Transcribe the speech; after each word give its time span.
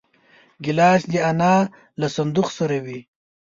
ګیلاس 0.63 1.01
د 1.11 1.13
انا 1.29 1.55
له 1.99 2.07
صندوق 2.15 2.47
سره 2.57 2.77
وي. 2.85 2.99